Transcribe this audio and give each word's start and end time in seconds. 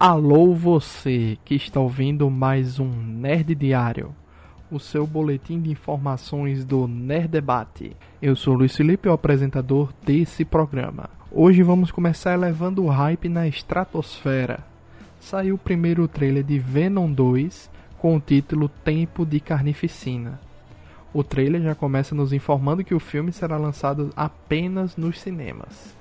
Alô 0.00 0.54
você 0.54 1.36
que 1.44 1.56
está 1.56 1.80
ouvindo 1.80 2.30
mais 2.30 2.78
um 2.78 2.88
Nerd 2.88 3.52
Diário, 3.56 4.14
o 4.70 4.78
seu 4.78 5.04
boletim 5.04 5.60
de 5.60 5.72
informações 5.72 6.64
do 6.64 6.86
Nerd 6.86 7.26
Debate. 7.26 7.96
Eu 8.22 8.36
sou 8.36 8.54
Luiz 8.54 8.76
Felipe, 8.76 9.08
o 9.08 9.12
apresentador 9.12 9.92
desse 10.04 10.44
programa. 10.44 11.10
Hoje 11.32 11.64
vamos 11.64 11.90
começar 11.90 12.34
elevando 12.34 12.84
o 12.84 12.88
hype 12.88 13.28
na 13.28 13.48
estratosfera. 13.48 14.60
Saiu 15.18 15.56
o 15.56 15.58
primeiro 15.58 16.06
trailer 16.06 16.44
de 16.44 16.60
Venom 16.60 17.10
2 17.10 17.68
com 17.98 18.14
o 18.14 18.20
título 18.20 18.68
Tempo 18.68 19.26
de 19.26 19.40
Carnificina. 19.40 20.40
O 21.12 21.24
trailer 21.24 21.60
já 21.60 21.74
começa 21.74 22.14
nos 22.14 22.32
informando 22.32 22.84
que 22.84 22.94
o 22.94 23.00
filme 23.00 23.32
será 23.32 23.56
lançado 23.56 24.10
apenas 24.14 24.96
nos 24.96 25.18
cinemas. 25.18 25.97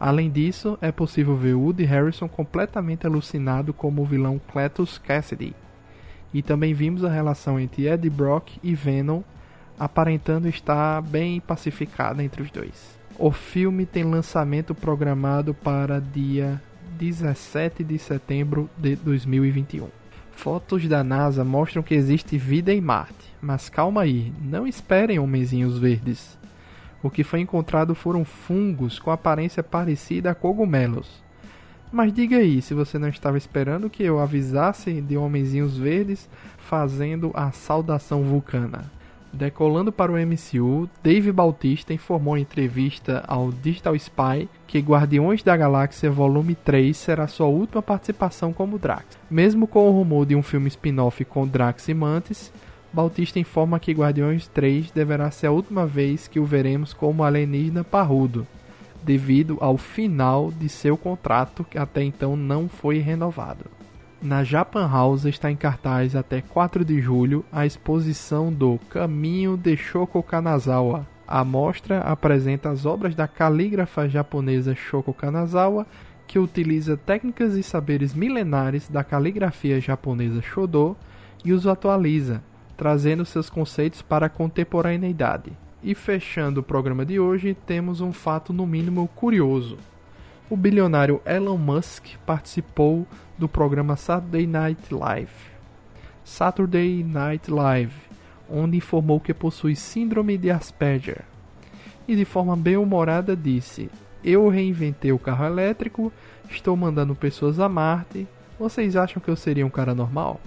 Além 0.00 0.30
disso, 0.30 0.78
é 0.80 0.92
possível 0.92 1.36
ver 1.36 1.54
Woody 1.54 1.84
Harrison 1.84 2.28
completamente 2.28 3.06
alucinado 3.06 3.72
como 3.72 4.02
o 4.02 4.04
vilão 4.04 4.40
Cletus 4.52 4.98
Cassidy. 4.98 5.54
E 6.32 6.42
também 6.42 6.72
vimos 6.74 7.04
a 7.04 7.10
relação 7.10 7.58
entre 7.58 7.86
Eddie 7.86 8.10
Brock 8.10 8.58
e 8.62 8.74
Venom 8.74 9.22
aparentando 9.78 10.48
estar 10.48 11.00
bem 11.02 11.40
pacificada 11.40 12.22
entre 12.22 12.42
os 12.42 12.50
dois. 12.50 12.98
O 13.18 13.30
filme 13.32 13.86
tem 13.86 14.04
lançamento 14.04 14.74
programado 14.74 15.54
para 15.54 16.00
dia 16.00 16.60
17 16.98 17.82
de 17.82 17.98
setembro 17.98 18.68
de 18.76 18.96
2021. 18.96 19.88
Fotos 20.32 20.86
da 20.86 21.02
NASA 21.02 21.44
mostram 21.44 21.82
que 21.82 21.94
existe 21.94 22.38
vida 22.38 22.72
em 22.72 22.80
Marte, 22.80 23.34
mas 23.40 23.68
calma 23.68 24.02
aí, 24.02 24.32
não 24.40 24.66
esperem 24.66 25.18
homenzinhos 25.18 25.78
verdes. 25.78 26.38
O 27.02 27.10
que 27.10 27.22
foi 27.22 27.40
encontrado 27.40 27.94
foram 27.94 28.24
fungos 28.24 28.98
com 28.98 29.10
aparência 29.10 29.62
parecida 29.62 30.30
a 30.30 30.34
cogumelos. 30.34 31.22
Mas 31.90 32.12
diga 32.12 32.36
aí, 32.36 32.60
se 32.60 32.74
você 32.74 32.98
não 32.98 33.08
estava 33.08 33.38
esperando 33.38 33.88
que 33.88 34.02
eu 34.02 34.18
avisasse 34.18 35.00
de 35.00 35.16
homenzinhos 35.16 35.78
verdes 35.78 36.28
fazendo 36.58 37.30
a 37.34 37.50
saudação 37.50 38.22
vulcana. 38.22 38.84
Decolando 39.32 39.92
para 39.92 40.10
o 40.10 40.16
MCU, 40.16 40.88
Dave 41.02 41.30
Bautista 41.30 41.92
informou 41.92 42.36
em 42.36 42.42
entrevista 42.42 43.22
ao 43.26 43.52
Digital 43.52 43.94
Spy 43.94 44.48
que 44.66 44.78
Guardiões 44.78 45.42
da 45.42 45.56
Galáxia 45.56 46.10
Volume 46.10 46.54
3 46.54 46.96
será 46.96 47.26
sua 47.26 47.46
última 47.46 47.82
participação 47.82 48.52
como 48.52 48.78
Drax. 48.78 49.18
Mesmo 49.30 49.66
com 49.66 49.86
o 49.88 49.92
rumor 49.92 50.24
de 50.24 50.34
um 50.34 50.42
filme 50.42 50.68
spin-off 50.68 51.24
com 51.26 51.46
Drax 51.46 51.88
e 51.88 51.94
Mantis, 51.94 52.52
Bautista 52.92 53.38
informa 53.38 53.78
que 53.78 53.92
Guardiões 53.92 54.48
3 54.48 54.90
deverá 54.90 55.30
ser 55.30 55.48
a 55.48 55.52
última 55.52 55.86
vez 55.86 56.26
que 56.26 56.40
o 56.40 56.44
veremos 56.44 56.94
como 56.94 57.22
alienígena 57.22 57.84
parrudo, 57.84 58.46
devido 59.02 59.58
ao 59.60 59.76
final 59.76 60.50
de 60.50 60.68
seu 60.68 60.96
contrato 60.96 61.64
que 61.64 61.78
até 61.78 62.02
então 62.02 62.34
não 62.34 62.68
foi 62.68 62.98
renovado. 62.98 63.66
Na 64.20 64.42
Japan 64.42 64.88
House 64.90 65.26
está 65.26 65.50
em 65.50 65.56
cartaz 65.56 66.16
até 66.16 66.40
4 66.40 66.84
de 66.84 67.00
julho 67.00 67.44
a 67.52 67.64
exposição 67.64 68.52
do 68.52 68.78
Caminho 68.90 69.56
de 69.56 69.76
Shoko 69.76 70.22
Kanazawa. 70.22 71.06
A 71.26 71.44
mostra 71.44 72.00
apresenta 72.00 72.70
as 72.70 72.84
obras 72.84 73.14
da 73.14 73.28
calígrafa 73.28 74.08
japonesa 74.08 74.74
Shoko 74.74 75.12
Kanazawa, 75.12 75.86
que 76.26 76.38
utiliza 76.38 76.96
técnicas 76.96 77.54
e 77.54 77.62
saberes 77.62 78.12
milenares 78.12 78.88
da 78.88 79.04
caligrafia 79.04 79.80
japonesa 79.80 80.42
Shodo 80.42 80.96
e 81.44 81.52
os 81.52 81.66
atualiza, 81.66 82.42
trazendo 82.78 83.26
seus 83.26 83.50
conceitos 83.50 84.00
para 84.00 84.26
a 84.26 84.30
contemporaneidade. 84.30 85.50
E 85.82 85.96
fechando 85.96 86.60
o 86.60 86.62
programa 86.62 87.04
de 87.04 87.18
hoje, 87.18 87.56
temos 87.66 88.00
um 88.00 88.12
fato 88.12 88.52
no 88.52 88.64
mínimo 88.64 89.08
curioso. 89.16 89.76
O 90.48 90.56
bilionário 90.56 91.20
Elon 91.26 91.58
Musk 91.58 92.06
participou 92.24 93.04
do 93.36 93.48
programa 93.48 93.96
Saturday 93.96 94.46
Night 94.46 94.94
Live. 94.94 95.32
Saturday 96.24 97.02
Night 97.02 97.50
Live, 97.50 97.94
onde 98.48 98.76
informou 98.76 99.18
que 99.18 99.34
possui 99.34 99.74
síndrome 99.74 100.38
de 100.38 100.48
Asperger. 100.48 101.24
E 102.06 102.14
de 102.14 102.24
forma 102.24 102.56
bem 102.56 102.76
humorada 102.76 103.36
disse: 103.36 103.90
Eu 104.22 104.48
reinventei 104.48 105.10
o 105.10 105.18
carro 105.18 105.44
elétrico, 105.44 106.12
estou 106.48 106.76
mandando 106.76 107.14
pessoas 107.14 107.58
a 107.58 107.68
Marte. 107.68 108.26
Vocês 108.58 108.94
acham 108.94 109.20
que 109.20 109.28
eu 109.28 109.36
seria 109.36 109.66
um 109.66 109.70
cara 109.70 109.94
normal? 109.94 110.40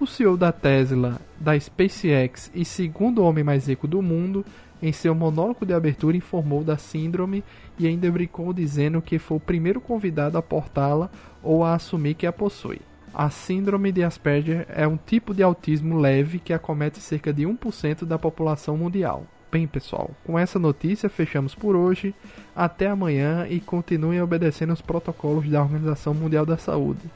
O 0.00 0.06
CEO 0.06 0.36
da 0.36 0.50
Tesla, 0.50 1.20
da 1.38 1.58
SpaceX 1.58 2.50
e 2.52 2.64
segundo 2.64 3.22
homem 3.22 3.44
mais 3.44 3.68
rico 3.68 3.86
do 3.86 4.02
mundo, 4.02 4.44
em 4.82 4.92
seu 4.92 5.14
monólogo 5.14 5.64
de 5.64 5.72
abertura 5.72 6.16
informou 6.16 6.64
da 6.64 6.76
síndrome 6.76 7.44
e 7.78 7.86
ainda 7.86 8.10
brincou 8.10 8.52
dizendo 8.52 9.00
que 9.00 9.18
foi 9.18 9.36
o 9.36 9.40
primeiro 9.40 9.80
convidado 9.80 10.36
a 10.36 10.42
portá-la 10.42 11.10
ou 11.42 11.64
a 11.64 11.74
assumir 11.74 12.14
que 12.14 12.26
a 12.26 12.32
possui. 12.32 12.80
A 13.14 13.30
síndrome 13.30 13.92
de 13.92 14.02
Asperger 14.02 14.66
é 14.68 14.86
um 14.86 14.96
tipo 14.96 15.32
de 15.32 15.44
autismo 15.44 15.96
leve 15.96 16.40
que 16.40 16.52
acomete 16.52 16.98
cerca 16.98 17.32
de 17.32 17.44
1% 17.44 18.04
da 18.04 18.18
população 18.18 18.76
mundial. 18.76 19.24
Bem, 19.50 19.68
pessoal, 19.68 20.10
com 20.24 20.36
essa 20.36 20.58
notícia 20.58 21.08
fechamos 21.08 21.54
por 21.54 21.76
hoje. 21.76 22.12
Até 22.56 22.88
amanhã 22.88 23.46
e 23.48 23.60
continuem 23.60 24.20
obedecendo 24.20 24.72
os 24.72 24.82
protocolos 24.82 25.48
da 25.48 25.62
Organização 25.62 26.12
Mundial 26.12 26.44
da 26.44 26.56
Saúde. 26.56 27.08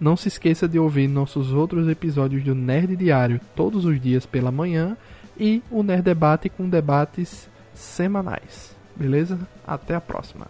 Não 0.00 0.16
se 0.16 0.28
esqueça 0.28 0.68
de 0.68 0.78
ouvir 0.78 1.08
nossos 1.08 1.52
outros 1.52 1.88
episódios 1.88 2.44
do 2.44 2.54
Nerd 2.54 2.96
Diário 2.96 3.40
todos 3.54 3.84
os 3.84 4.00
dias 4.00 4.26
pela 4.26 4.52
manhã 4.52 4.96
e 5.38 5.62
o 5.70 5.82
Nerd 5.82 6.02
Debate 6.02 6.48
com 6.48 6.68
debates 6.68 7.48
semanais. 7.74 8.74
Beleza? 8.94 9.38
Até 9.66 9.94
a 9.94 10.00
próxima. 10.00 10.46